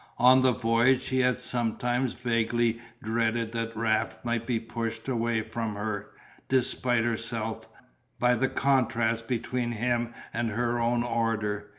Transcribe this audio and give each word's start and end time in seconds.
On 0.17 0.41
the 0.41 0.51
voyage 0.53 1.03
she 1.03 1.19
had 1.19 1.39
sometimes 1.39 2.13
vaguely 2.13 2.79
dreaded 3.03 3.51
that 3.51 3.77
Raft 3.77 4.25
might 4.25 4.47
be 4.47 4.59
pushed 4.59 5.07
away 5.07 5.43
from 5.43 5.75
her, 5.75 6.09
despite 6.49 7.03
herself, 7.03 7.69
by 8.17 8.33
the 8.33 8.49
contrast 8.49 9.27
between 9.27 9.73
him 9.73 10.11
and 10.33 10.49
her 10.49 10.79
own 10.79 11.03
order. 11.03 11.69